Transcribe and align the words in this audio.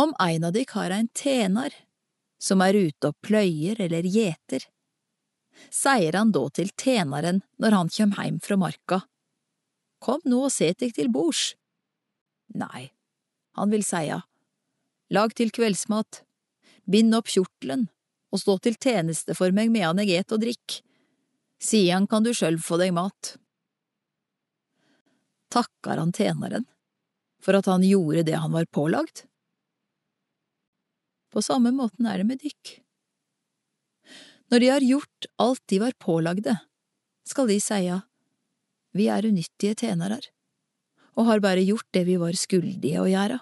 Om 0.00 0.14
ein 0.18 0.44
av 0.46 0.54
dykk 0.56 0.70
har 0.78 0.92
ein 0.96 1.08
tenar, 1.12 1.74
som 2.40 2.62
er 2.64 2.76
ute 2.78 3.10
og 3.10 3.16
pløyer 3.26 3.80
eller 3.84 4.06
gjeter, 4.08 4.62
seier 5.68 6.16
han 6.16 6.30
da 6.32 6.46
til 6.56 6.70
tenaren 6.78 7.42
når 7.60 7.76
han 7.76 7.90
kjem 7.92 8.14
heim 8.16 8.38
fra 8.40 8.56
marka, 8.60 9.02
Kom 10.00 10.22
nå 10.24 10.46
og 10.46 10.52
set 10.54 10.80
deg 10.80 10.94
til 10.96 11.10
bords. 11.12 11.50
Nei, 12.56 12.88
han 13.58 13.68
vil 13.68 13.84
seia, 13.84 14.22
lag 15.12 15.34
til 15.36 15.52
kveldsmat, 15.52 16.22
bind 16.88 17.12
opp 17.18 17.28
kjortelen 17.28 17.90
og 18.32 18.40
stå 18.40 18.56
til 18.64 18.78
tjeneste 18.80 19.36
for 19.36 19.52
meg 19.52 19.68
medan 19.74 20.00
eg 20.00 20.14
et 20.16 20.32
og 20.32 20.40
drikk, 20.40 20.80
sidan 21.60 22.08
kan 22.08 22.24
du 22.24 22.32
sjølv 22.32 22.64
få 22.64 22.80
deg 22.80 22.94
mat. 22.96 23.34
Takkar 25.52 26.00
han 26.00 26.16
tjeneren 26.16 26.64
for 27.44 27.58
at 27.58 27.68
han 27.68 27.84
gjorde 27.84 28.24
det 28.30 28.40
han 28.40 28.56
var 28.56 28.70
pålagd? 28.72 29.26
På 31.40 31.44
samme 31.46 31.70
måten 31.72 32.04
er 32.04 32.20
det 32.20 32.26
med 32.28 32.42
dykk. 32.44 32.70
Når 34.52 34.60
de 34.60 34.66
har 34.68 34.84
gjort 34.84 35.26
alt 35.40 35.62
de 35.72 35.78
var 35.80 35.94
pålagde, 35.96 36.52
skal 37.24 37.48
de 37.48 37.56
seia, 37.64 38.02
vi 38.92 39.06
er 39.08 39.24
unyttige 39.24 39.78
tjenarar, 39.80 40.26
og 41.16 41.30
har 41.30 41.40
bare 41.40 41.64
gjort 41.64 41.88
det 41.96 42.02
vi 42.10 42.18
var 42.20 42.36
skuldige 42.36 43.00
å 43.00 43.08
gjøre. 43.08 43.38